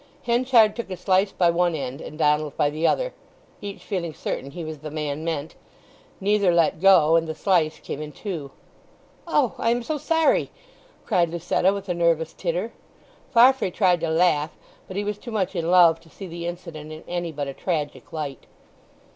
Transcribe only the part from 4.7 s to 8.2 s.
the man meant; neither let go, and the slice came in